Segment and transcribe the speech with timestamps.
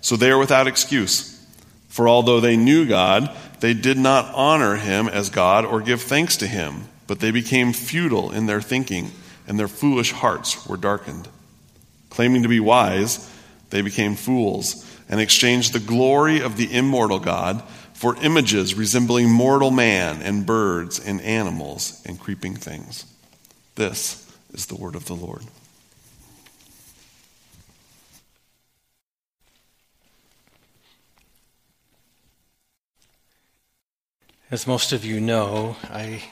[0.00, 1.36] So they are without excuse.
[1.88, 3.30] For although they knew God,
[3.60, 7.72] they did not honor him as God or give thanks to him, but they became
[7.72, 9.10] futile in their thinking,
[9.46, 11.28] and their foolish hearts were darkened.
[12.08, 13.30] Claiming to be wise,
[13.70, 19.70] they became fools and exchanged the glory of the immortal God for images resembling mortal
[19.70, 23.04] man and birds and animals and creeping things.
[23.74, 25.42] This is the word of the Lord.
[34.52, 36.24] As most of you know, I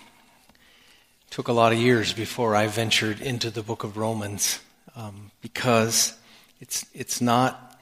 [1.30, 4.58] took a lot of years before I ventured into the book of Romans
[4.96, 6.18] um, because
[6.60, 7.80] it's, it's, not,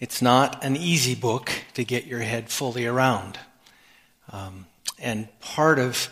[0.00, 3.38] it's not an easy book to get your head fully around.
[4.32, 4.66] Um,
[4.98, 6.08] and part of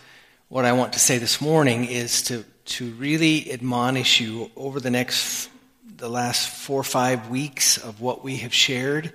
[0.48, 4.92] what I want to say this morning is to, to really admonish you over the
[4.92, 5.50] next,
[5.96, 9.12] the last four or five weeks of what we have shared.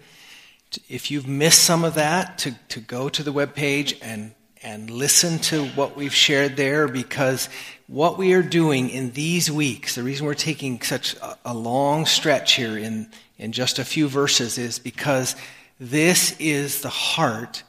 [0.89, 4.89] If you've missed some of that, to, to go to the web page and and
[4.89, 7.47] listen to what we've shared there because
[7.87, 12.53] what we are doing in these weeks, the reason we're taking such a, long stretch
[12.55, 15.35] here in, in just a few verses is because
[15.79, 17.63] this is the heart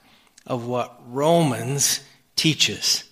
[0.46, 2.00] of what Romans
[2.34, 3.04] teaches.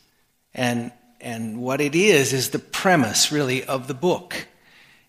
[0.55, 4.49] And, and what it is, is the premise, really, of the book.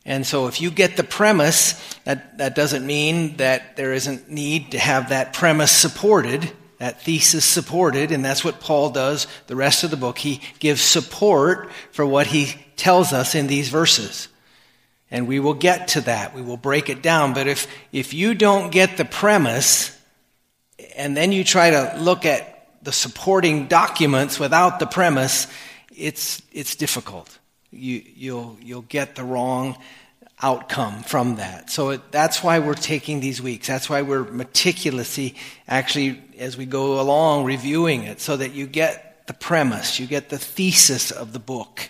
[0.06, 1.74] And so if you get the premise,
[2.04, 7.46] that, that doesn't mean that there isn't need to have that premise supported that thesis
[7.46, 10.18] supported, and that's what Paul does the rest of the book.
[10.18, 14.30] He gives support for what he tells us in these verses.
[15.12, 16.34] And we will get to that.
[16.34, 17.34] We will break it down.
[17.34, 19.98] But if, if you don't get the premise,
[20.96, 25.48] and then you try to look at the supporting documents without the premise,
[25.96, 27.38] it's, it's difficult.
[27.72, 29.78] You, you'll, you'll get the wrong
[30.42, 31.70] outcome from that.
[31.70, 33.68] So it, that's why we're taking these weeks.
[33.68, 35.36] That's why we're meticulously,
[35.68, 40.30] actually, as we go along, reviewing it so that you get the premise, you get
[40.30, 41.90] the thesis of the book,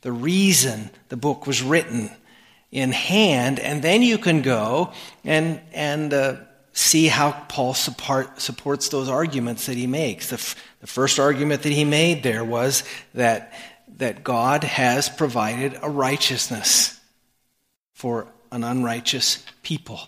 [0.00, 2.10] the reason the book was written
[2.70, 4.92] in hand, and then you can go
[5.22, 6.36] and, and uh,
[6.72, 10.30] see how Paul support, supports those arguments that he makes.
[10.30, 13.52] The, f- the first argument that he made there was that,
[13.98, 16.98] that God has provided a righteousness
[18.02, 20.00] for an unrighteous people.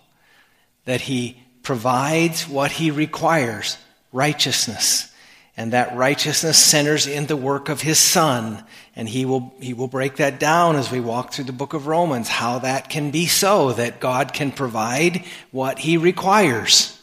[0.83, 3.77] That he provides what he requires
[4.11, 5.09] righteousness.
[5.55, 8.61] And that righteousness centers in the work of his son.
[8.97, 11.87] And he will, he will break that down as we walk through the book of
[11.87, 17.01] Romans, how that can be so, that God can provide what he requires.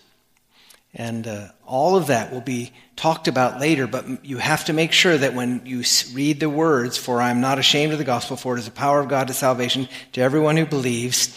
[0.92, 2.70] And uh, all of that will be
[3.02, 5.82] talked about later, but you have to make sure that when you
[6.12, 8.70] read the words, for I am not ashamed of the gospel, for it is the
[8.70, 11.36] power of God to salvation to everyone who believes,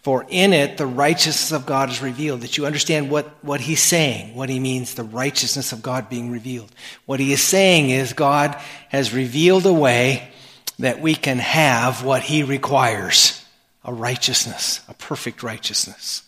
[0.00, 3.82] for in it the righteousness of God is revealed, that you understand what, what he's
[3.82, 6.72] saying, what he means, the righteousness of God being revealed.
[7.04, 8.58] What he is saying is God
[8.88, 10.32] has revealed a way
[10.78, 13.44] that we can have what he requires
[13.84, 16.22] a righteousness, a perfect righteousness.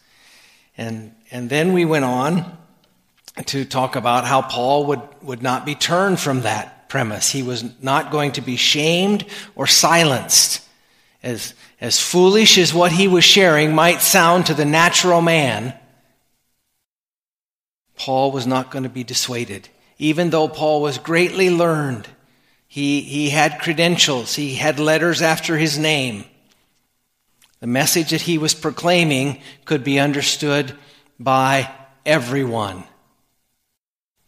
[0.77, 2.59] And, and then we went on
[3.47, 7.31] to talk about how Paul would, would not be turned from that premise.
[7.31, 9.25] He was not going to be shamed
[9.57, 10.63] or silenced.
[11.23, 15.75] As, as foolish as what he was sharing might sound to the natural man,
[17.97, 19.69] Paul was not going to be dissuaded.
[19.99, 22.07] Even though Paul was greatly learned,
[22.69, 26.25] he, he had credentials, he had letters after his name.
[27.61, 30.77] The message that he was proclaiming could be understood
[31.19, 31.71] by
[32.05, 32.85] everyone.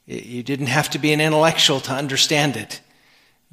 [0.07, 2.81] You didn't have to be an intellectual to understand it.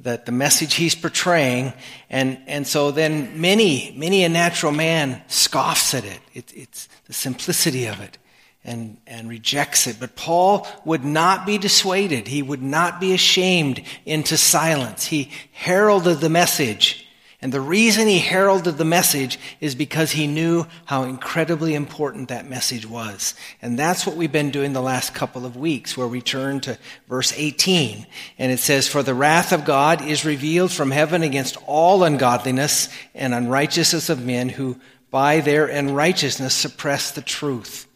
[0.00, 1.72] That the message he's portraying,
[2.10, 6.20] and, and so then many, many a natural man scoffs at it.
[6.32, 6.52] it.
[6.54, 8.18] It's the simplicity of it
[8.64, 9.96] and, and rejects it.
[10.00, 12.26] But Paul would not be dissuaded.
[12.26, 15.06] He would not be ashamed into silence.
[15.06, 17.03] He heralded the message
[17.44, 22.48] and the reason he heralded the message is because he knew how incredibly important that
[22.48, 23.34] message was.
[23.60, 26.78] And that's what we've been doing the last couple of weeks, where we turn to
[27.06, 28.06] verse 18.
[28.38, 32.88] And it says, For the wrath of God is revealed from heaven against all ungodliness
[33.14, 34.80] and unrighteousness of men who
[35.10, 37.86] by their unrighteousness suppress the truth.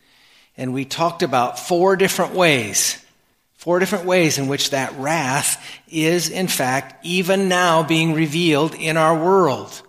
[0.59, 3.03] And we talked about four different ways.
[3.59, 8.97] Four different ways in which that wrath is, in fact, even now being revealed in
[8.97, 9.83] our world.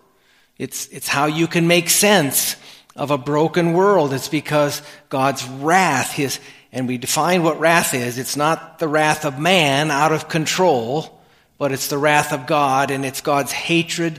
[0.58, 2.56] It's, it's how you can make sense
[2.96, 4.12] of a broken world.
[4.12, 6.40] It's because God's wrath, his,
[6.72, 8.18] and we define what wrath is.
[8.18, 11.22] It's not the wrath of man out of control,
[11.56, 14.18] but it's the wrath of God, and it's God's hatred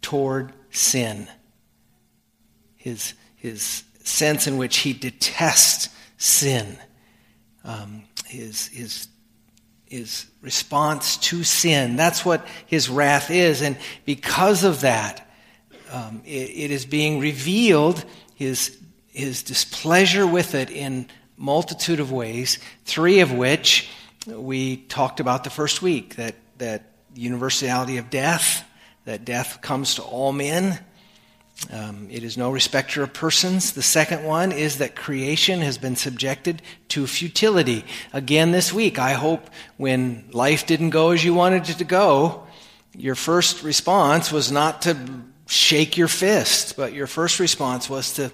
[0.00, 1.28] toward sin.
[2.76, 6.78] His, his sense in which he detests sin.
[7.64, 9.08] Um, his, his,
[9.86, 11.96] his response to sin.
[11.96, 13.60] That's what his wrath is.
[13.60, 15.28] And because of that,
[15.90, 18.04] um, it, it is being revealed,
[18.34, 18.78] his,
[19.08, 23.88] his displeasure with it in multitude of ways, three of which
[24.26, 26.84] we talked about the first week that, that
[27.14, 28.64] universality of death,
[29.06, 30.78] that death comes to all men.
[31.70, 33.72] Um, it is no respecter of persons.
[33.72, 37.84] The second one is that creation has been subjected to futility.
[38.12, 42.46] Again, this week, I hope when life didn't go as you wanted it to go,
[42.96, 44.96] your first response was not to
[45.46, 48.32] shake your fist, but your first response was to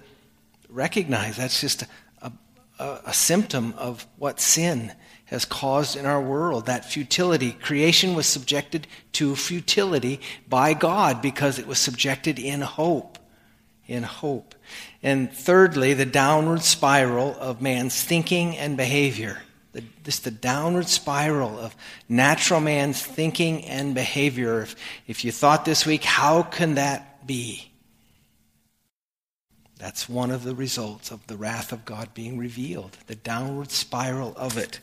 [0.69, 1.85] recognize that's just
[2.23, 2.33] a,
[2.79, 4.93] a, a symptom of what sin
[5.27, 7.53] has caused in our world, that futility.
[7.53, 13.16] Creation was subjected to futility by God because it was subjected in hope.
[13.89, 14.55] In hope.
[15.03, 19.43] And thirdly, the downward spiral of man's thinking and behavior.
[19.73, 21.77] The, this the downward spiral of
[22.09, 24.63] natural man's thinking and behavior.
[24.63, 27.71] If, if you thought this week, how can that be?
[29.79, 34.33] That's one of the results of the wrath of God being revealed, the downward spiral
[34.37, 34.81] of it.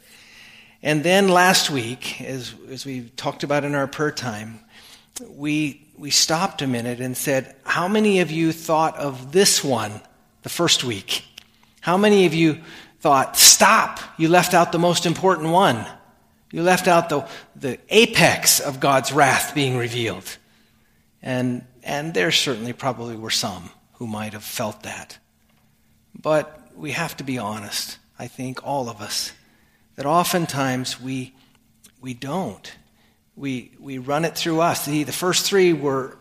[0.83, 4.59] And then last week, as, as we talked about in our prayer time,
[5.27, 10.01] we, we stopped a minute and said, How many of you thought of this one
[10.41, 11.23] the first week?
[11.79, 12.59] How many of you
[13.00, 15.85] thought, Stop, you left out the most important one?
[16.51, 20.38] You left out the, the apex of God's wrath being revealed.
[21.21, 25.17] And, and there certainly probably were some who might have felt that.
[26.13, 29.31] But we have to be honest, I think, all of us
[29.95, 31.33] that oftentimes we,
[32.01, 32.73] we don't.
[33.35, 34.85] We, we run it through us.
[34.85, 36.18] The, the first three were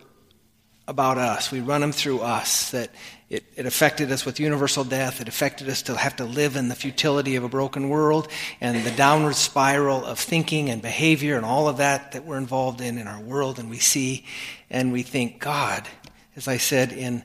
[0.87, 1.51] about us.
[1.51, 2.71] We run them through us.
[2.71, 2.89] That
[3.29, 5.21] it, it affected us with universal death.
[5.21, 8.27] It affected us to have to live in the futility of a broken world
[8.61, 12.81] and the downward spiral of thinking and behavior and all of that that we're involved
[12.81, 13.59] in in our world.
[13.59, 14.25] And we see
[14.69, 15.87] and we think, God,
[16.35, 17.23] as I said in,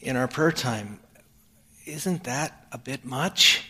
[0.00, 1.00] in our prayer time,
[1.86, 3.64] isn't that a bit much?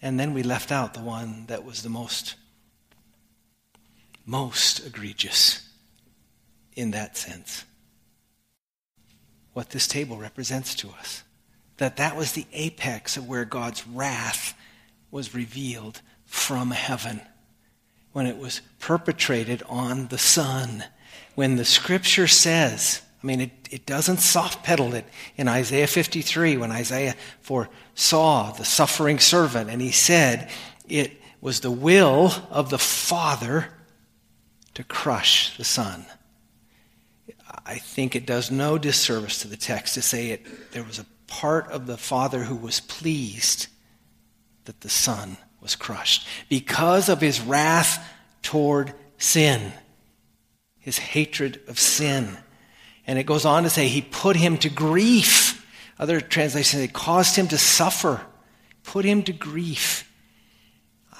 [0.00, 2.34] And then we left out the one that was the most,
[4.24, 5.68] most egregious
[6.74, 7.64] in that sense.
[9.52, 11.22] What this table represents to us.
[11.78, 14.54] That that was the apex of where God's wrath
[15.10, 17.20] was revealed from heaven.
[18.12, 20.84] When it was perpetrated on the Son.
[21.34, 25.04] When the scripture says, I mean, it, it doesn't soft pedal it
[25.36, 30.50] in Isaiah 53 when Isaiah foresaw the suffering servant and he said
[30.88, 33.68] it was the will of the Father
[34.74, 36.06] to crush the Son.
[37.66, 41.06] I think it does no disservice to the text to say it, there was a
[41.26, 43.68] part of the Father who was pleased
[44.64, 48.04] that the Son was crushed because of his wrath
[48.42, 49.72] toward sin,
[50.78, 52.36] his hatred of sin.
[53.06, 55.58] And it goes on to say, He put him to grief.
[55.98, 58.20] Other translations say, caused him to suffer,
[58.82, 60.10] put him to grief.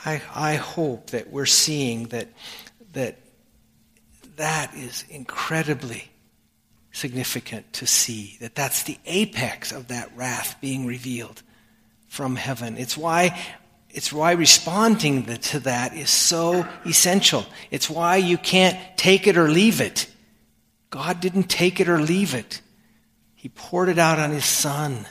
[0.04, 2.28] I, I hope that we're seeing that,
[2.92, 3.18] that
[4.42, 6.10] that is incredibly
[6.90, 11.42] significant to see, that that's the apex of that wrath being revealed
[12.08, 12.76] from heaven.
[12.76, 13.40] It's why
[13.90, 17.46] it's why responding to that is so essential.
[17.70, 20.08] It's why you can't take it or leave it.
[20.90, 22.62] God didn't take it or leave it,
[23.36, 25.06] He poured it out on His Son.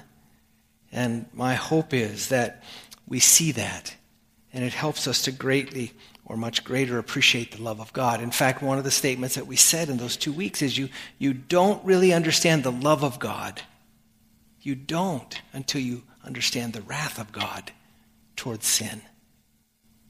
[0.92, 2.64] And my hope is that
[3.08, 3.96] we see that,
[4.52, 5.94] and it helps us to greatly
[6.32, 8.22] or much greater appreciate the love of God.
[8.22, 10.88] In fact, one of the statements that we said in those two weeks is you,
[11.18, 13.62] you don't really understand the love of God.
[14.62, 17.74] You don't until you understand the wrath of God
[18.38, 19.02] towards sin,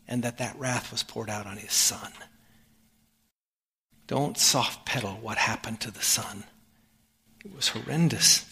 [0.07, 2.11] and that that wrath was poured out on His Son.
[4.05, 6.43] Don't soft pedal what happened to the Son.
[7.43, 8.45] It was horrendous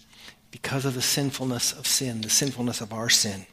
[0.50, 3.46] because of the sinfulness of sin, the sinfulness of our sin.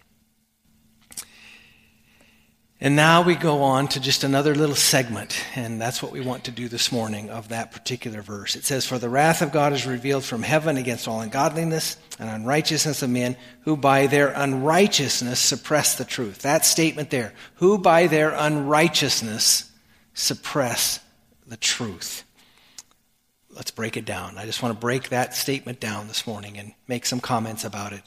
[2.86, 6.44] And now we go on to just another little segment, and that's what we want
[6.44, 8.54] to do this morning of that particular verse.
[8.54, 12.30] It says, For the wrath of God is revealed from heaven against all ungodliness and
[12.30, 16.42] unrighteousness of men who by their unrighteousness suppress the truth.
[16.42, 19.68] That statement there, who by their unrighteousness
[20.14, 21.00] suppress
[21.44, 22.22] the truth.
[23.50, 24.38] Let's break it down.
[24.38, 27.92] I just want to break that statement down this morning and make some comments about
[27.92, 28.02] it,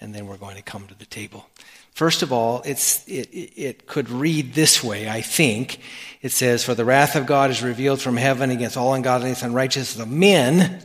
[0.00, 1.46] and then we're going to come to the table.
[1.94, 5.78] First of all, it, it could read this way, I think.
[6.20, 9.50] It says, For the wrath of God is revealed from heaven against all ungodliness and
[9.50, 10.84] unrighteousness of men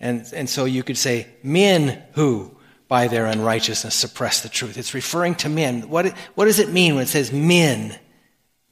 [0.00, 2.56] and, and so you could say, men who,
[2.88, 4.78] by their unrighteousness, suppress the truth.
[4.78, 5.88] It's referring to men.
[5.90, 7.96] What, what does it mean when it says men?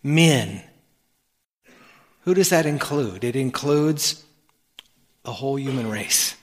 [0.02, 0.62] Men.
[2.22, 3.24] Who does that include?
[3.24, 4.24] It includes
[5.22, 6.34] the whole human race.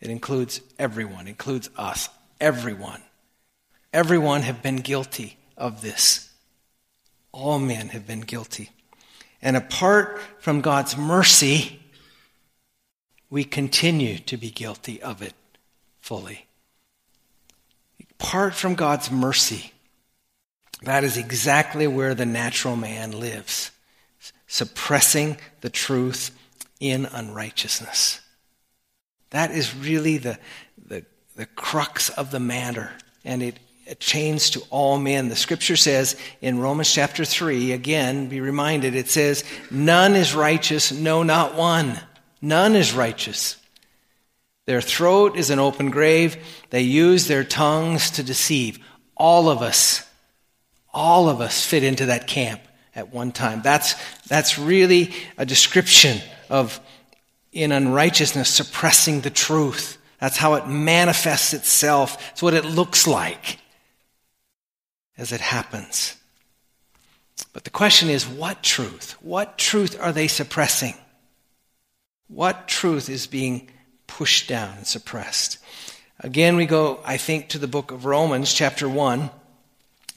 [0.00, 3.02] It includes everyone, it includes us, everyone.
[3.96, 6.30] Everyone have been guilty of this.
[7.32, 8.68] All men have been guilty.
[9.40, 11.80] And apart from God's mercy,
[13.30, 15.32] we continue to be guilty of it
[15.98, 16.44] fully.
[18.20, 19.72] Apart from God's mercy,
[20.82, 23.70] that is exactly where the natural man lives,
[24.46, 26.36] suppressing the truth
[26.80, 28.20] in unrighteousness.
[29.30, 30.38] That is really the,
[30.86, 32.90] the, the crux of the matter,
[33.24, 33.58] and it
[33.94, 35.28] chains to all men.
[35.28, 40.90] The scripture says in Romans chapter 3, again, be reminded, it says, None is righteous,
[40.92, 41.98] no, not one.
[42.42, 43.56] None is righteous.
[44.66, 46.36] Their throat is an open grave.
[46.70, 48.80] They use their tongues to deceive.
[49.16, 50.06] All of us,
[50.92, 52.60] all of us fit into that camp
[52.94, 53.62] at one time.
[53.62, 53.94] That's,
[54.26, 56.18] that's really a description
[56.50, 56.80] of,
[57.52, 59.98] in unrighteousness, suppressing the truth.
[60.20, 62.32] That's how it manifests itself.
[62.32, 63.60] It's what it looks like
[65.18, 66.16] as it happens.
[67.52, 69.16] But the question is what truth?
[69.20, 70.94] What truth are they suppressing?
[72.28, 73.70] What truth is being
[74.06, 75.58] pushed down and suppressed?
[76.20, 79.30] Again, we go, I think, to the book of Romans, chapter 1,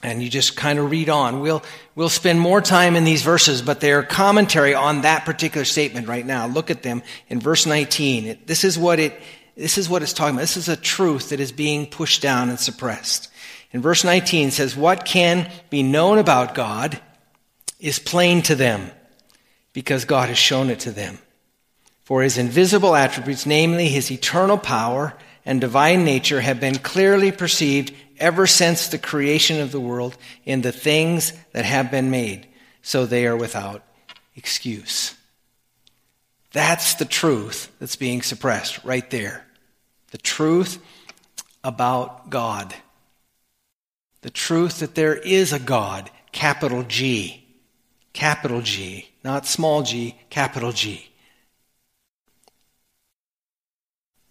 [0.02, 1.40] and you just kind of read on.
[1.40, 1.62] We'll,
[1.94, 6.24] we'll spend more time in these verses, but they're commentary on that particular statement right
[6.24, 6.46] now.
[6.46, 8.26] Look at them in verse 19.
[8.26, 9.20] It, this is what it,
[9.60, 10.40] this is what it's talking about.
[10.40, 13.30] This is a truth that is being pushed down and suppressed.
[13.72, 16.98] In verse 19 says, What can be known about God
[17.78, 18.90] is plain to them
[19.74, 21.18] because God has shown it to them.
[22.04, 25.14] For his invisible attributes, namely his eternal power
[25.44, 30.62] and divine nature, have been clearly perceived ever since the creation of the world in
[30.62, 32.48] the things that have been made,
[32.80, 33.82] so they are without
[34.34, 35.14] excuse.
[36.52, 39.46] That's the truth that's being suppressed right there.
[40.10, 40.78] The truth
[41.62, 42.74] about God.
[44.22, 47.44] The truth that there is a God, capital G.
[48.12, 51.10] Capital G, not small g, capital G.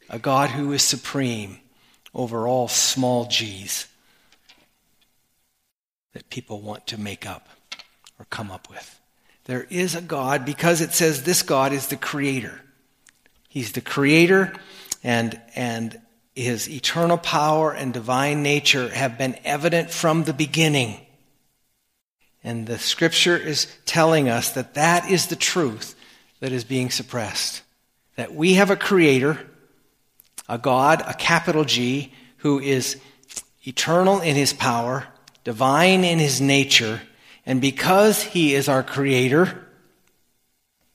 [0.09, 1.59] a God who is supreme
[2.13, 3.87] over all small g's
[6.13, 7.47] that people want to make up
[8.17, 8.99] or come up with.
[9.45, 12.61] There is a God because it says this God is the creator.
[13.47, 14.53] He's the creator
[15.03, 15.99] and, and
[16.35, 20.99] his eternal power and divine nature have been evident from the beginning.
[22.43, 25.95] And the scripture is telling us that that is the truth
[26.39, 27.61] that is being suppressed.
[28.15, 29.45] That we have a creator
[30.49, 32.97] a God, a capital G, who is
[33.65, 35.07] eternal in his power,
[35.43, 37.01] divine in his nature,
[37.45, 39.65] and because he is our creator,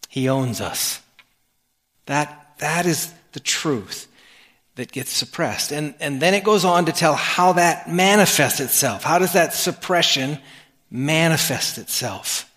[0.09, 1.01] he owns us.
[2.07, 4.09] That, that is the truth
[4.77, 5.71] that gets suppressed.
[5.71, 9.05] And, and then it goes on to tell how that manifests itself.
[9.05, 10.39] How does that suppression
[10.91, 12.51] manifest itself?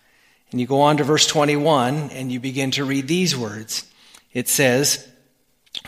[0.50, 3.84] And you go on to verse 21 and you begin to read these words.
[4.32, 5.06] It says,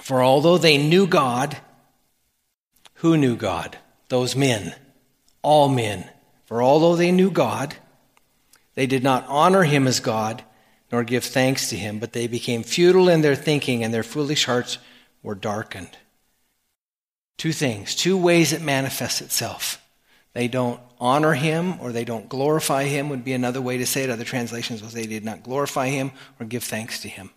[0.02, 1.56] for although they knew God,
[2.94, 3.78] who knew God?
[4.08, 4.74] Those men,
[5.42, 6.08] all men.
[6.44, 7.74] For although they knew God,
[8.74, 10.44] they did not honor him as God,
[10.90, 14.44] nor give thanks to him, but they became futile in their thinking, and their foolish
[14.44, 14.78] hearts
[15.22, 15.96] were darkened.
[17.36, 19.82] Two things, two ways it manifests itself.
[20.32, 24.04] They don't honor him or they don't glorify him, would be another way to say
[24.04, 24.10] it.
[24.10, 27.30] Other translations will say they did not glorify him or give thanks to him.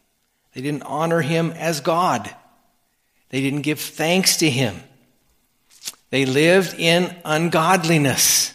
[0.53, 2.33] They didn't honor him as God.
[3.29, 4.75] They didn't give thanks to him.
[6.11, 8.53] They lived in ungodliness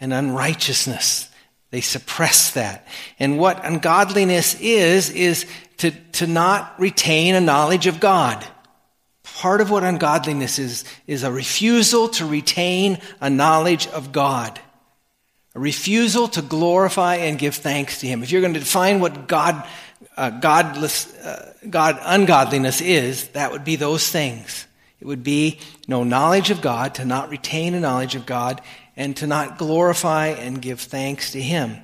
[0.00, 1.29] and unrighteousness.
[1.70, 2.86] They suppress that.
[3.18, 5.46] And what ungodliness is, is
[5.78, 8.44] to, to not retain a knowledge of God.
[9.22, 14.60] Part of what ungodliness is, is a refusal to retain a knowledge of God.
[15.54, 18.22] A refusal to glorify and give thanks to Him.
[18.22, 19.66] If you're going to define what God
[20.16, 24.66] uh, godless, uh, God ungodliness is, that would be those things.
[25.00, 25.58] It would be
[25.88, 28.60] no knowledge of God, to not retain a knowledge of God,
[28.96, 31.76] and to not glorify and give thanks to Him.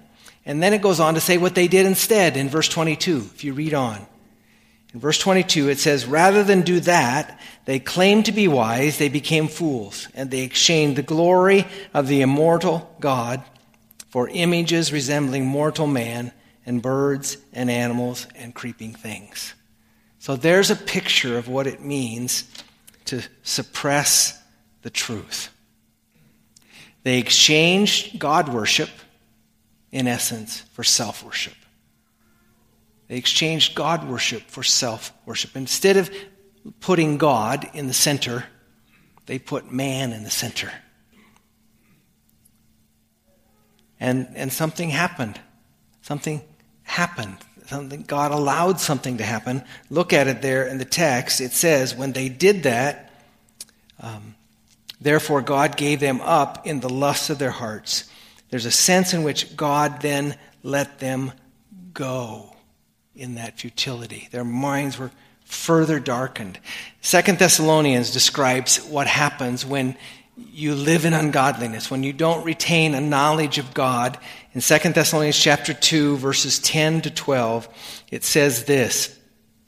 [0.44, 3.44] And then it goes on to say what they did instead in verse 22, if
[3.44, 4.06] you read on.
[4.94, 9.08] In verse 22, it says, Rather than do that, they claimed to be wise, they
[9.08, 13.42] became fools, and they exchanged the glory of the immortal God
[14.08, 16.32] for images resembling mortal man
[16.64, 19.54] and birds and animals and creeping things.
[20.18, 22.44] So there's a picture of what it means
[23.06, 24.42] to suppress
[24.82, 25.50] the truth.
[27.06, 28.90] They exchanged God worship,
[29.92, 31.54] in essence, for self worship.
[33.06, 35.54] They exchanged God worship for self worship.
[35.54, 36.10] Instead of
[36.80, 38.46] putting God in the center,
[39.26, 40.72] they put man in the center.
[44.00, 45.38] And, and something happened.
[46.02, 46.42] Something
[46.82, 47.36] happened.
[47.66, 49.62] Something, God allowed something to happen.
[49.90, 51.40] Look at it there in the text.
[51.40, 53.12] It says, when they did that,
[54.00, 54.34] um,
[55.00, 58.10] therefore God gave them up in the lusts of their hearts.
[58.50, 61.32] There's a sense in which God then let them
[61.92, 62.54] go
[63.14, 64.28] in that futility.
[64.30, 65.10] Their minds were
[65.44, 66.58] further darkened.
[67.00, 69.96] Second Thessalonians describes what happens when
[70.36, 74.18] you live in ungodliness, when you don't retain a knowledge of God.
[74.52, 77.68] In 2 Thessalonians chapter 2, verses 10 to 12,
[78.10, 79.18] it says this.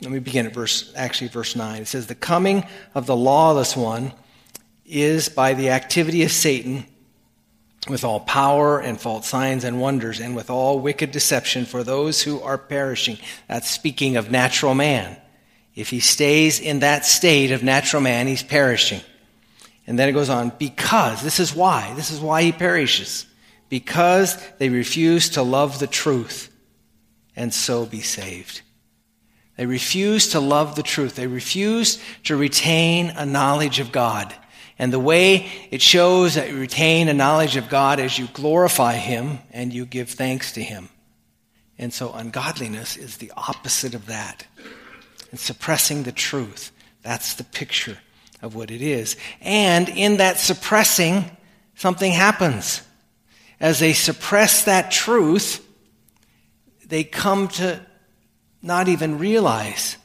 [0.02, 1.82] Let me begin at verse, actually verse 9.
[1.82, 4.12] It says, The coming of the lawless one
[4.88, 6.86] is by the activity of Satan
[7.88, 12.22] with all power and false signs and wonders and with all wicked deception for those
[12.22, 13.18] who are perishing.
[13.46, 15.16] That's speaking of natural man.
[15.74, 19.00] If he stays in that state of natural man, he's perishing.
[19.86, 23.26] And then it goes on, because, this is why, this is why he perishes.
[23.68, 26.52] Because they refuse to love the truth
[27.36, 28.62] and so be saved.
[29.56, 31.14] They refuse to love the truth.
[31.14, 34.34] They refuse to retain a knowledge of God.
[34.78, 38.94] And the way it shows that you retain a knowledge of God is you glorify
[38.94, 40.88] Him and you give thanks to Him.
[41.78, 44.46] And so ungodliness is the opposite of that.
[45.30, 46.72] And suppressing the truth.
[47.02, 47.98] That's the picture
[48.40, 49.16] of what it is.
[49.40, 51.24] And in that suppressing,
[51.74, 52.82] something happens.
[53.60, 55.64] As they suppress that truth,
[56.86, 57.84] they come to
[58.62, 59.96] not even realize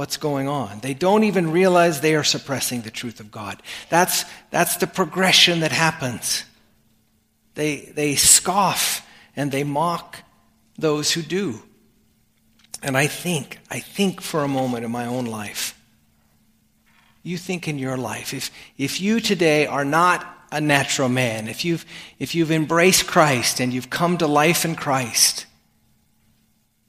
[0.00, 0.80] what's going on.
[0.80, 3.62] They don't even realize they are suppressing the truth of God.
[3.90, 6.46] That's, that's the progression that happens.
[7.54, 10.16] They, they scoff and they mock
[10.78, 11.62] those who do.
[12.82, 15.78] And I think, I think for a moment in my own life,
[17.22, 21.62] you think in your life, if, if you today are not a natural man, if
[21.62, 21.84] you've,
[22.18, 25.44] if you've embraced Christ and you've come to life in Christ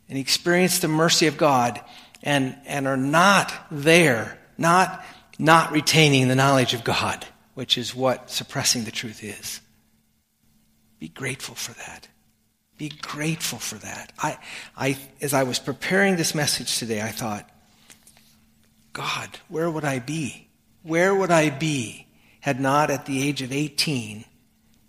[0.08, 1.82] and experienced the mercy of God
[2.24, 5.04] and, and are not there, not,
[5.40, 9.62] not retaining the knowledge of God, which is what suppressing the truth is,
[11.00, 12.08] be grateful for that.
[12.78, 14.12] Be grateful for that.
[14.20, 14.38] I,
[14.76, 17.50] I, as I was preparing this message today, I thought,
[18.94, 20.48] God, where would I be?
[20.84, 22.08] Where would I be
[22.42, 24.26] had not at the age of 18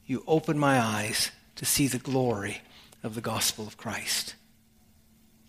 [0.07, 2.63] you opened my eyes to see the glory
[3.03, 4.35] of the gospel of Christ?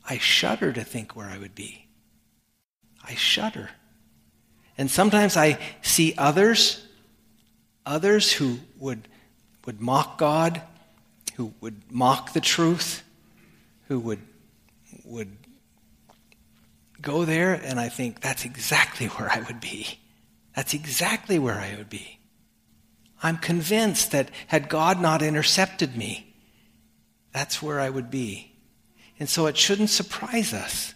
[0.07, 1.87] I shudder to think where I would be.
[3.03, 3.69] I shudder.
[4.77, 6.85] And sometimes I see others,
[7.85, 9.07] others who would,
[9.65, 10.61] would mock God,
[11.35, 13.03] who would mock the truth,
[13.87, 14.19] who would,
[15.05, 15.29] would
[17.01, 19.99] go there and I think that's exactly where I would be.
[20.55, 22.19] That's exactly where I would be.
[23.21, 26.35] I'm convinced that had God not intercepted me,
[27.31, 28.52] that's where I would be.
[29.23, 30.93] And so it shouldn't surprise us.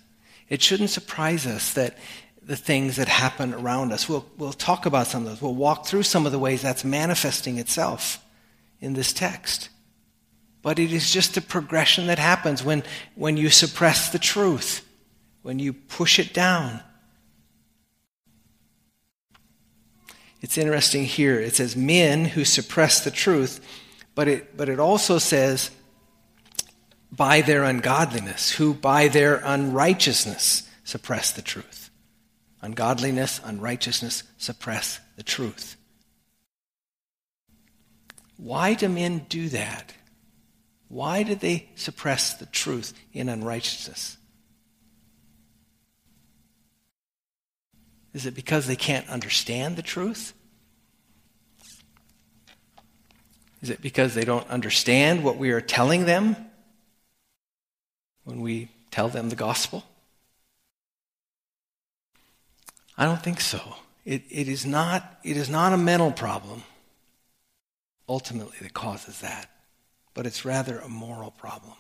[0.50, 1.98] It shouldn't surprise us that
[2.42, 5.42] the things that happen around us, we'll, we'll talk about some of those.
[5.42, 8.22] We'll walk through some of the ways that's manifesting itself
[8.82, 9.70] in this text.
[10.62, 12.84] But it is just a progression that happens when,
[13.16, 14.86] when you suppress the truth
[15.42, 16.82] when you push it down.
[20.42, 21.40] It's interesting here.
[21.40, 23.66] It says men who suppress the truth,
[24.16, 25.72] but it, but it also says
[27.12, 31.90] by their ungodliness, who by their unrighteousness suppress the truth.
[32.62, 35.78] Ungodliness, unrighteousness suppress the truth.
[38.38, 39.94] Why do men do that?
[40.90, 44.18] Why do they suppress the truth in unrighteousness?
[48.14, 50.34] Is it because they can't understand the truth?
[53.62, 56.36] Is it because they don't understand what we are telling them
[58.28, 59.86] when we tell them the gospel?
[62.98, 63.78] I don't think so.
[64.04, 66.64] it, it, is not, it is not a mental problem
[68.10, 69.50] ultimately that causes that,
[70.14, 71.76] but it's rather a moral problem.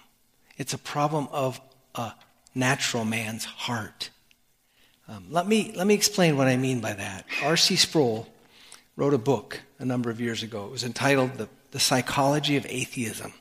[0.57, 1.59] It's a problem of
[1.95, 2.13] a
[2.55, 4.09] natural man's heart.
[5.09, 7.25] Um, let, me, let me explain what I mean by that.
[7.43, 7.75] R.C.
[7.75, 8.25] Sproul
[8.95, 10.65] wrote a book a number of years ago.
[10.65, 13.33] It was entitled The, the Psychology of Atheism.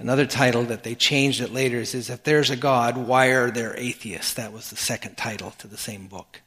[0.00, 3.76] Another title that they changed it later is, If There's a God, Why Are There
[3.76, 4.32] Atheists?
[4.34, 6.40] That was the second title to the same book.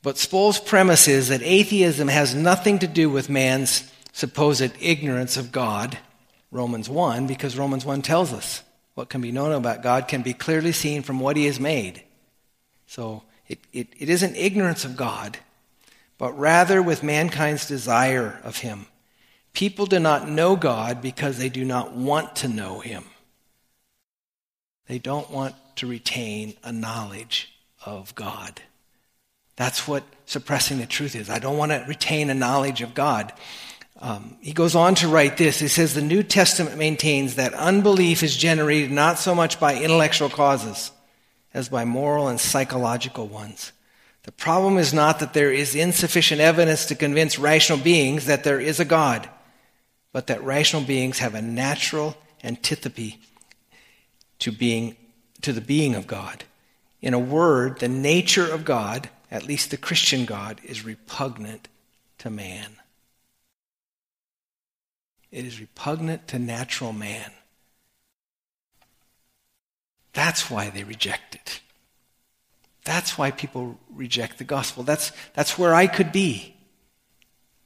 [0.00, 5.50] But Sproul's premise is that atheism has nothing to do with man's supposed ignorance of
[5.50, 5.98] God,
[6.52, 8.62] Romans 1, because Romans 1 tells us
[8.94, 12.02] what can be known about God can be clearly seen from what he has made.
[12.86, 15.38] So it, it, it isn't ignorance of God,
[16.16, 18.86] but rather with mankind's desire of him.
[19.52, 23.04] People do not know God because they do not want to know him.
[24.86, 27.52] They don't want to retain a knowledge
[27.84, 28.60] of God.
[29.56, 31.28] That's what suppressing the truth is.
[31.28, 33.32] I don't want to retain a knowledge of God.
[34.00, 35.60] Um, he goes on to write this.
[35.60, 40.28] He says the New Testament maintains that unbelief is generated not so much by intellectual
[40.28, 40.90] causes
[41.54, 43.72] as by moral and psychological ones.
[44.24, 48.60] The problem is not that there is insufficient evidence to convince rational beings that there
[48.60, 49.28] is a God,
[50.12, 53.18] but that rational beings have a natural antipathy
[54.38, 54.96] to being
[55.40, 56.44] to the being of God.
[57.00, 61.68] In a word, the nature of God, at least the Christian God, is repugnant
[62.18, 62.76] to man.
[65.32, 67.32] It is repugnant to natural man.
[70.12, 71.60] That's why they reject it.
[72.84, 74.82] That's why people reject the gospel.
[74.82, 76.54] That's, that's where I could be.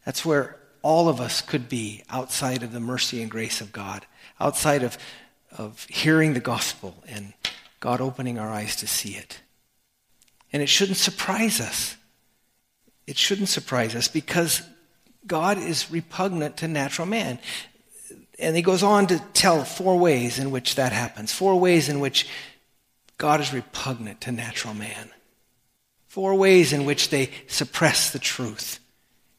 [0.04, 4.06] That's where all of us could be outside of the mercy and grace of God,
[4.40, 4.98] outside of,
[5.56, 7.32] of hearing the gospel and
[7.80, 9.40] God opening our eyes to see it.
[10.52, 11.96] And it shouldn't surprise us.
[13.06, 14.62] It shouldn't surprise us because
[15.26, 17.38] God is repugnant to natural man.
[18.38, 22.00] And he goes on to tell four ways in which that happens, four ways in
[22.00, 22.26] which
[23.18, 25.10] God is repugnant to natural man,
[26.06, 28.78] four ways in which they suppress the truth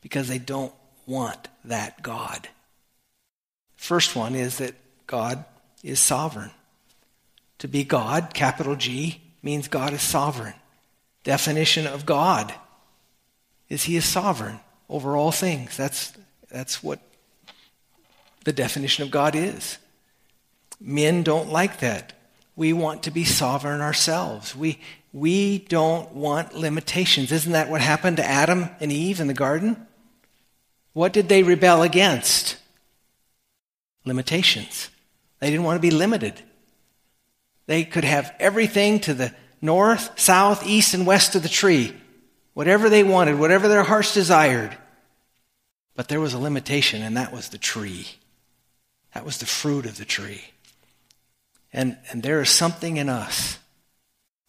[0.02, 0.73] because they don't
[1.08, 2.50] want that God.
[3.76, 4.76] First one is that
[5.08, 5.46] God
[5.84, 6.52] is sovereign.
[7.60, 10.54] To be God, capital G, means God is sovereign.
[11.24, 12.54] Definition of God
[13.70, 15.76] is He is sovereign over all things.
[15.76, 16.13] That's,
[16.52, 17.00] that's what
[18.43, 19.78] the definition of God is.
[20.80, 22.13] Men don't like that.
[22.56, 24.56] We want to be sovereign ourselves.
[24.56, 24.80] We,
[25.13, 27.32] we don't want limitations.
[27.32, 29.87] Isn't that what happened to Adam and Eve in the garden?
[30.97, 32.57] What did they rebel against?
[34.03, 34.89] Limitations.
[35.39, 36.41] They didn't want to be limited.
[37.67, 39.31] They could have everything to the
[39.62, 41.93] north, south, east, and west of the tree
[42.55, 44.75] whatever they wanted, whatever their hearts desired.
[45.95, 48.07] But there was a limitation, and that was the tree.
[49.13, 50.45] That was the fruit of the tree.
[51.71, 53.60] And, and there is something in us,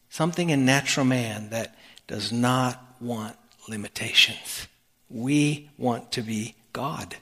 [0.09, 3.37] something in natural man that does not want
[3.69, 4.68] limitations.
[5.11, 7.17] We want to be God.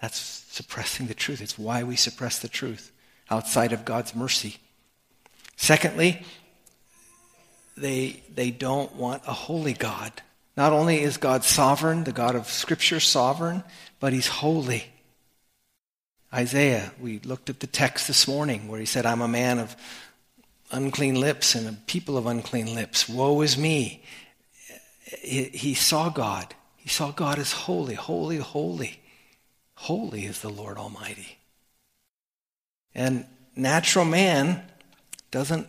[0.00, 1.40] That's suppressing the truth.
[1.40, 2.92] It's why we suppress the truth
[3.30, 4.56] outside of God's mercy.
[5.56, 6.22] Secondly,
[7.76, 10.12] they, they don't want a holy God.
[10.56, 13.64] Not only is God sovereign, the God of Scripture sovereign,
[13.98, 14.84] but He's holy.
[16.34, 19.76] Isaiah, we looked at the text this morning where he said, I'm a man of
[20.72, 23.08] unclean lips and a people of unclean lips.
[23.08, 24.02] Woe is me.
[25.04, 26.54] He, he saw God.
[26.76, 29.00] He saw God as holy, holy, holy.
[29.74, 31.38] Holy is the Lord Almighty.
[32.94, 34.62] And natural man
[35.30, 35.66] doesn't,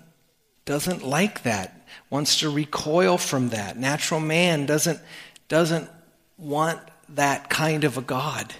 [0.66, 3.78] doesn't like that wants to recoil from that.
[3.78, 5.00] Natural man doesn't,
[5.48, 5.90] doesn't
[6.38, 8.54] want that kind of a God.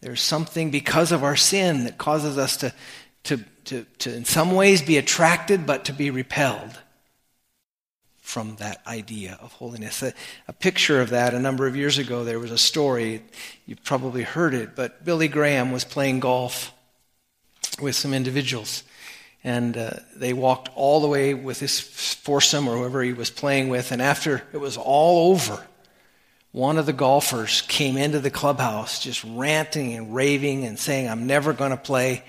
[0.00, 2.72] There's something because of our sin that causes us to,
[3.24, 6.78] to, to, to in some ways, be attracted but to be repelled
[8.32, 10.02] from that idea of holiness.
[10.02, 10.14] A,
[10.48, 13.22] a, picture of that a number of years ago, there was a story,
[13.66, 16.72] you've probably heard it, but Billy Graham was playing golf
[17.78, 18.84] with some individuals.
[19.44, 23.68] And uh, they walked all the way with this foursome or whoever he was playing
[23.68, 23.92] with.
[23.92, 25.66] And after it was all over,
[26.52, 31.26] one of the golfers came into the clubhouse just ranting and raving and saying, I'm
[31.26, 32.24] never going to play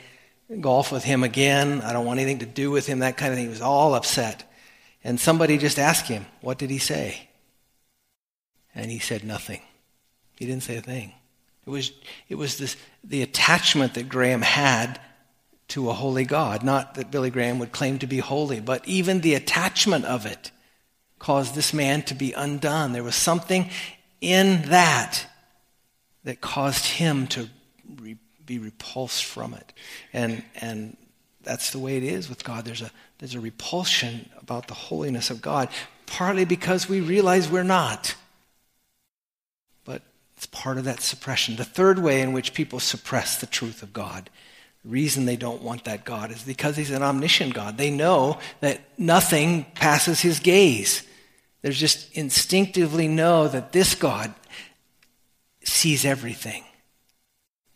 [0.59, 1.81] golf with him again.
[1.81, 3.45] I don't want anything to do with him, that kind of thing.
[3.45, 4.43] He was all upset.
[5.03, 7.29] And somebody just asked him, What did he say?
[8.75, 9.61] And he said nothing.
[10.37, 11.13] He didn't say a thing.
[11.65, 11.91] It was,
[12.27, 14.99] it was this, the attachment that Graham had
[15.69, 16.63] to a holy God.
[16.63, 20.51] Not that Billy Graham would claim to be holy, but even the attachment of it
[21.19, 22.91] caused this man to be undone.
[22.91, 23.69] There was something
[24.19, 25.25] in that
[26.25, 27.49] that caused him to
[28.01, 29.73] re- be repulsed from it.
[30.11, 30.97] And, and
[31.43, 32.65] that's the way it is with God.
[32.65, 35.69] There's a, there's a repulsion about the holiness of God,
[36.05, 38.15] partly because we realize we're not.
[39.85, 40.01] But
[40.37, 41.55] it's part of that suppression.
[41.55, 44.29] The third way in which people suppress the truth of God
[44.83, 47.77] the reason they don't want that God is because he's an omniscient God.
[47.77, 51.03] They know that nothing passes his gaze.
[51.61, 54.33] They just instinctively know that this God
[55.63, 56.65] sees everything.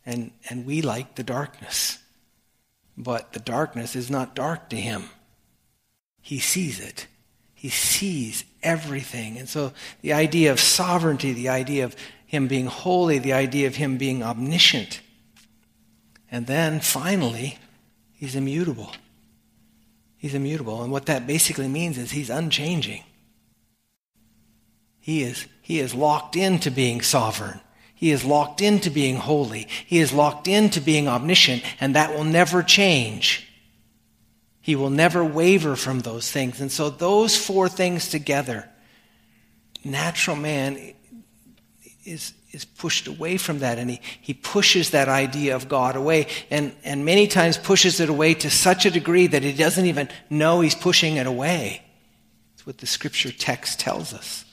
[0.04, 1.98] And, and we like the darkness.
[3.00, 5.04] But the darkness is not dark to him.
[6.20, 7.06] He sees it.
[7.54, 9.38] He sees everything.
[9.38, 11.94] And so the idea of sovereignty, the idea of
[12.26, 15.00] him being holy, the idea of him being omniscient,
[16.30, 17.58] and then finally,
[18.12, 18.92] he's immutable.
[20.18, 20.82] He's immutable.
[20.82, 23.04] And what that basically means is he's unchanging.
[24.98, 27.60] He is, he is locked into being sovereign.
[27.98, 29.66] He is locked into being holy.
[29.84, 33.44] He is locked into being omniscient, and that will never change.
[34.60, 36.60] He will never waver from those things.
[36.60, 38.68] And so, those four things together,
[39.84, 40.94] natural man
[42.04, 46.28] is, is pushed away from that and he, he pushes that idea of God away
[46.50, 50.08] and, and many times pushes it away to such a degree that he doesn't even
[50.30, 51.82] know he's pushing it away.
[52.54, 54.44] It's what the scripture text tells us.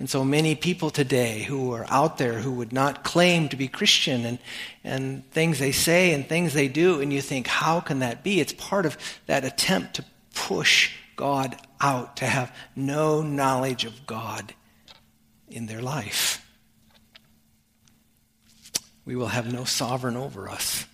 [0.00, 3.68] And so many people today who are out there who would not claim to be
[3.68, 4.38] Christian and,
[4.82, 8.40] and things they say and things they do, and you think, how can that be?
[8.40, 14.54] It's part of that attempt to push God out, to have no knowledge of God
[15.50, 16.42] in their life.
[19.04, 20.86] We will have no sovereign over us,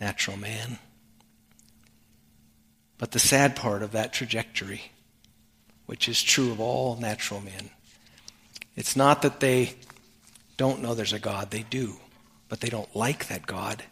[0.00, 0.78] natural man.
[2.96, 4.92] But the sad part of that trajectory,
[5.90, 7.68] which is true of all natural men,
[8.76, 9.74] it's not that they
[10.56, 11.96] don't know there's a God, they do,
[12.48, 13.82] but they don't like that God,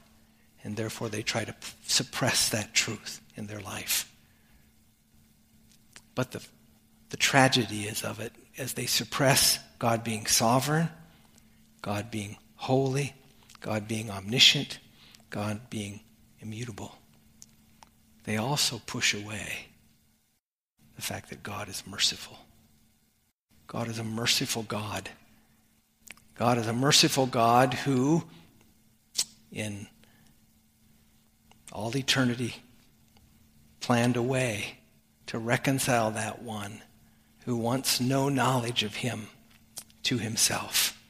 [0.63, 1.53] and therefore they try to
[1.89, 4.09] suppress that truth in their life.
[6.15, 6.47] But the,
[7.11, 10.91] the tragedy is of it as they suppress God being sovereign,
[11.83, 13.13] God being holy,
[13.61, 14.79] God being omniscient,
[15.31, 15.99] God being
[16.39, 16.95] immutable,
[18.23, 19.67] they also push away
[20.99, 22.37] the fact that God is merciful.
[23.69, 25.09] God is a merciful God.
[26.35, 28.25] God is a merciful God who,
[29.53, 29.87] in
[31.71, 32.57] all eternity,
[33.79, 34.79] planned a way
[35.29, 36.83] to reconcile that one
[37.45, 39.29] who wants no knowledge of him
[40.03, 41.01] to himself.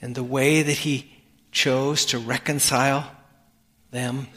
[0.00, 1.12] And the way that he
[1.50, 3.10] chose to reconcile
[3.90, 4.28] them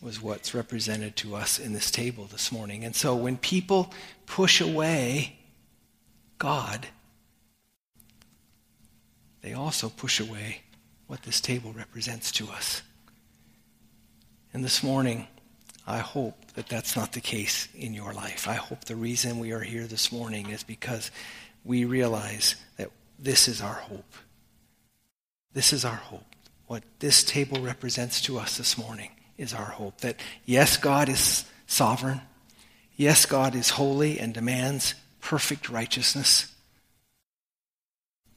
[0.00, 2.84] was what's represented to us in this table this morning.
[2.84, 3.92] And so when people
[4.26, 5.38] push away
[6.38, 6.86] God,
[9.42, 10.62] they also push away
[11.06, 12.82] what this table represents to us.
[14.52, 15.26] And this morning,
[15.86, 18.46] I hope that that's not the case in your life.
[18.46, 21.10] I hope the reason we are here this morning is because
[21.64, 24.14] we realize that this is our hope.
[25.54, 26.24] This is our hope.
[26.66, 31.44] What this table represents to us this morning is our hope that yes, God is
[31.66, 32.20] sovereign.
[32.96, 36.52] Yes, God is holy and demands perfect righteousness.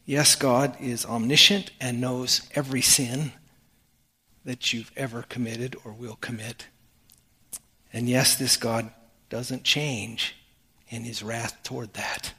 [0.05, 3.33] Yes, God is omniscient and knows every sin
[4.45, 6.67] that you've ever committed or will commit.
[7.93, 8.91] And yes, this God
[9.29, 10.35] doesn't change
[10.89, 12.33] in his wrath toward that.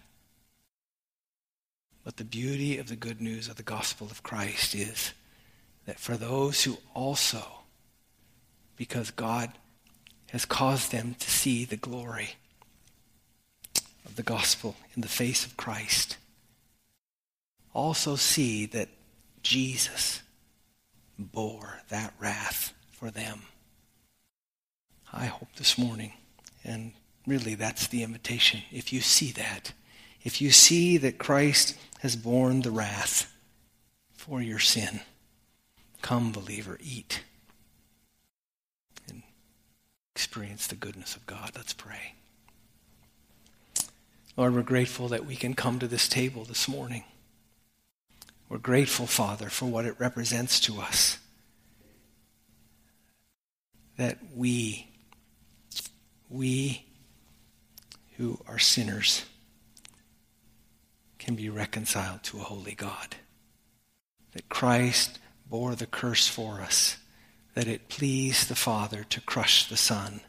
[2.05, 5.13] But the beauty of the good news of the gospel of Christ is
[5.87, 7.62] that for those who also,
[8.77, 9.53] because God
[10.31, 12.37] has caused them to see the glory
[14.05, 16.17] of the gospel in the face of Christ,
[17.75, 18.89] also see that
[19.43, 20.23] Jesus
[21.19, 23.43] bore that wrath for them.
[25.13, 26.13] I hope this morning,
[26.65, 26.93] and
[27.27, 28.63] really that's the invitation.
[28.71, 29.73] If you see that,
[30.23, 33.31] if you see that Christ has borne the wrath
[34.15, 35.01] for your sin,
[36.01, 37.23] come, believer, eat
[40.15, 41.53] experience the goodness of God.
[41.57, 42.15] Let's pray.
[44.37, 47.05] Lord, we're grateful that we can come to this table this morning.
[48.49, 51.19] We're grateful, Father, for what it represents to us.
[53.97, 54.89] That we
[56.29, 56.87] we
[58.17, 59.25] who are sinners
[61.19, 63.17] can be reconciled to a holy God.
[64.33, 66.97] That Christ bore the curse for us,
[67.55, 70.21] that it pleased the Father to crush the Son.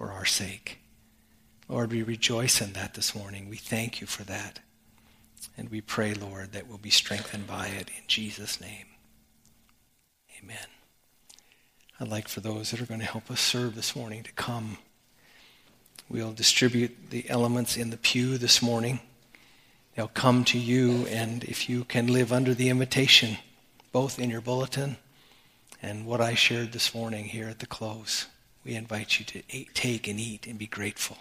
[0.00, 0.78] for our sake.
[1.68, 3.50] Lord, we rejoice in that this morning.
[3.50, 4.60] We thank you for that.
[5.58, 8.86] And we pray, Lord, that we'll be strengthened by it in Jesus' name.
[10.42, 10.66] Amen.
[12.00, 14.78] I'd like for those that are going to help us serve this morning to come.
[16.08, 19.00] We'll distribute the elements in the pew this morning.
[19.96, 23.36] They'll come to you, and if you can live under the invitation,
[23.92, 24.96] both in your bulletin
[25.82, 28.26] and what I shared this morning here at the close,
[28.64, 31.18] we invite you to take and eat and be grateful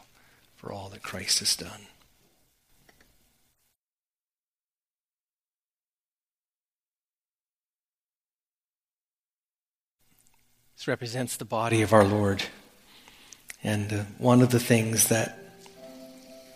[0.56, 1.88] for all that Christ has done.
[10.76, 12.44] This represents the body of our Lord.
[13.62, 15.38] And uh, one of the things that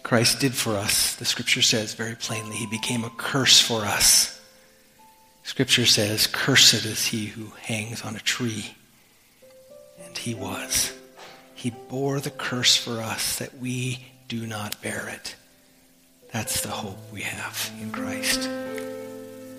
[0.02, 4.33] Christ did for us, the scripture says very plainly, he became a curse for us.
[5.44, 8.76] Scripture says, Cursed is he who hangs on a tree.
[10.04, 10.94] And he was.
[11.54, 15.36] He bore the curse for us that we do not bear it.
[16.32, 18.50] That's the hope we have in Christ.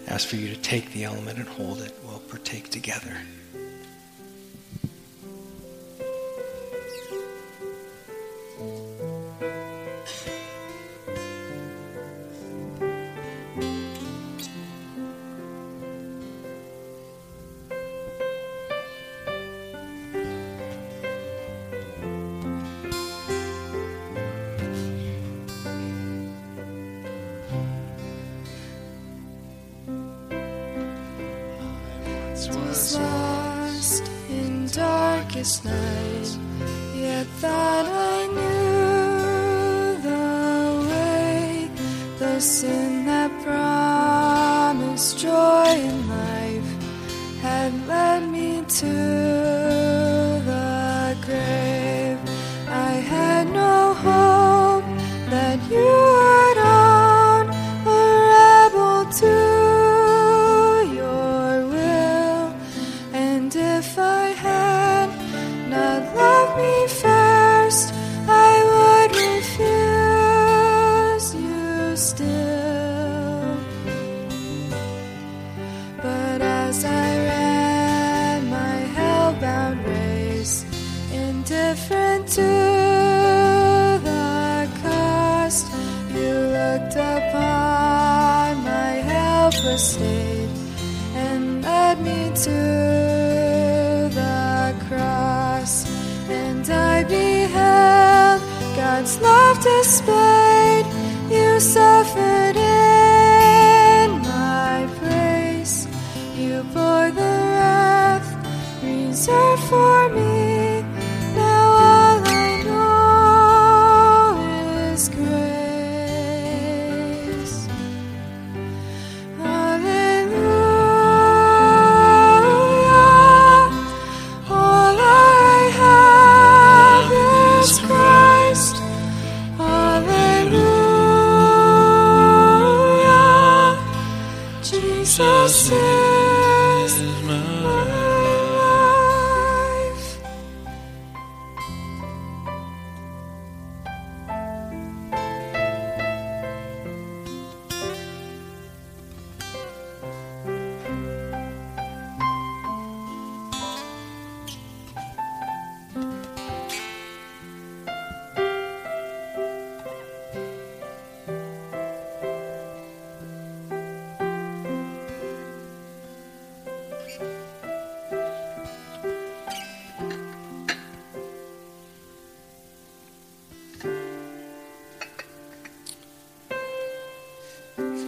[0.08, 1.94] Ask for you to take the element and hold it.
[2.04, 3.16] We'll partake together.
[8.58, 8.93] was
[35.64, 36.13] night,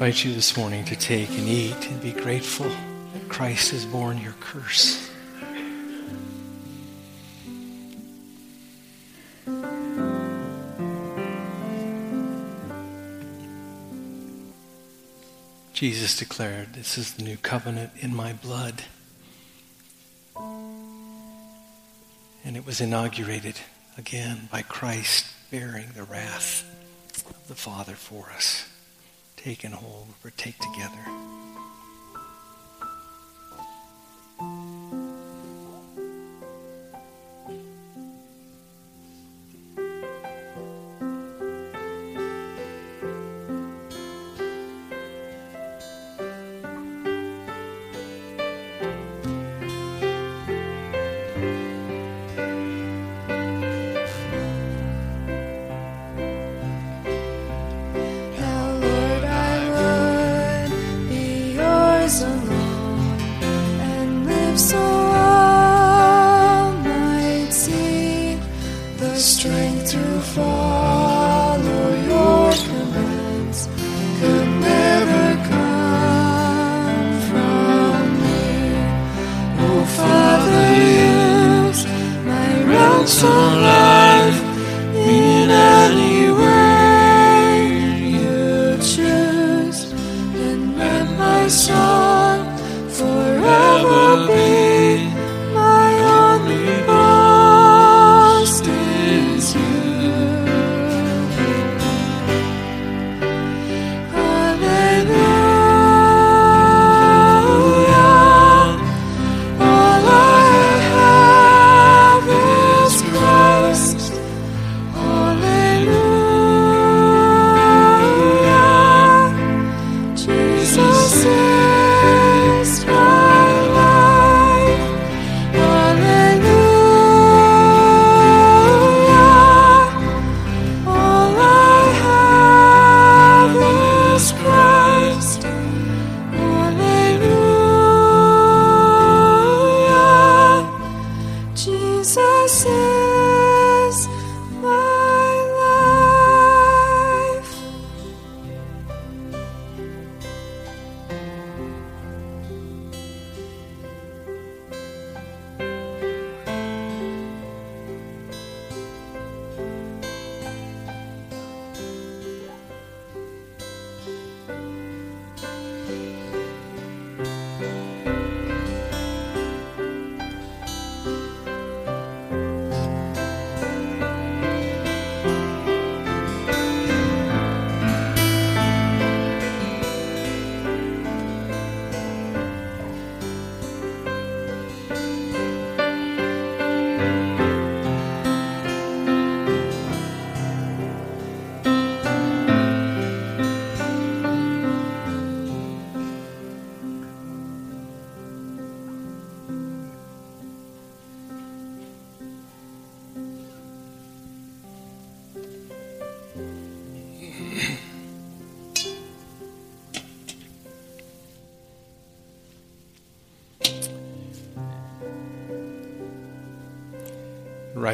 [0.06, 2.68] invite you this morning to take and eat and be grateful
[3.12, 5.10] that Christ has borne your curse.
[15.72, 18.84] Jesus declared, This is the new covenant in my blood.
[22.44, 23.56] And it was inaugurated
[23.98, 26.64] again by Christ bearing the wrath
[27.28, 28.68] of the Father for us.
[29.46, 31.04] Take and hold, or take together.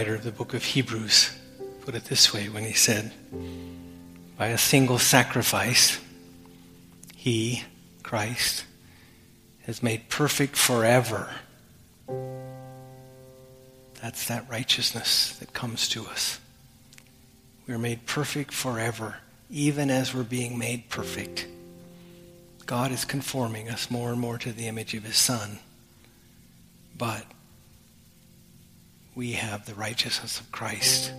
[0.03, 1.31] Writer of the book of Hebrews
[1.83, 3.13] put it this way when he said,
[4.37, 6.01] By a single sacrifice,
[7.15, 7.63] he,
[8.03, 8.65] Christ,
[9.65, 11.31] has made perfect forever.
[14.01, 16.41] That's that righteousness that comes to us.
[17.69, 19.19] We're made perfect forever,
[19.51, 21.47] even as we're being made perfect.
[22.67, 25.61] God is conforming us more and more to the image of his Son.
[26.99, 27.25] But
[29.15, 31.13] we have the righteousness of Christ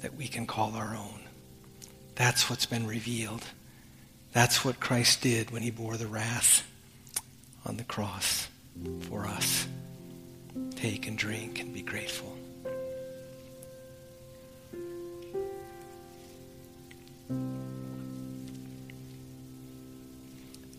[0.00, 1.20] that we can call our own.
[2.14, 3.44] That's what's been revealed.
[4.32, 6.68] That's what Christ did when he bore the wrath
[7.64, 8.48] on the cross
[9.02, 9.66] for us.
[10.76, 12.36] Take and drink and be grateful.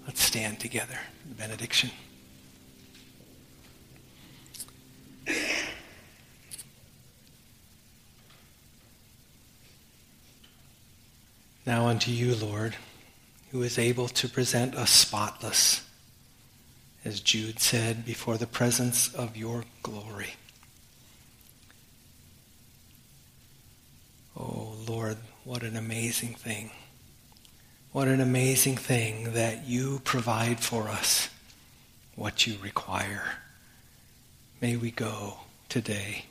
[0.06, 1.92] Let's stand together for the benediction.
[11.70, 12.76] Now unto you, Lord,
[13.52, 15.88] who is able to present us spotless,
[17.06, 20.34] as Jude said, before the presence of your glory.
[24.36, 26.72] Oh, Lord, what an amazing thing.
[27.92, 31.30] What an amazing thing that you provide for us
[32.16, 33.26] what you require.
[34.60, 36.26] May we go today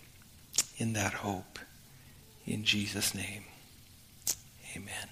[0.78, 1.61] in that hope.
[2.45, 3.45] In Jesus' name,
[4.74, 5.08] amen.